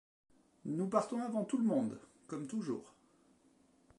Nous 0.65 0.87
partons 0.87 1.21
avant 1.21 1.43
tout 1.45 1.59
le 1.59 1.63
monde, 1.63 1.99
comme 2.25 2.47
toujours. 2.47 2.95